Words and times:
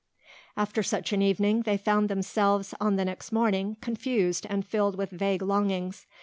After 0.57 0.81
such 0.81 1.13
an 1.13 1.21
evening 1.21 1.61
they 1.61 1.77
found 1.77 2.09
themselves, 2.09 2.73
on 2.81 2.95
the 2.95 3.05
next 3.05 3.31
morning, 3.31 3.77
confused 3.81 4.47
and 4.49 4.65
filled 4.65 4.97
with 4.97 5.11
vague 5.11 5.43
longings. 5.43 6.07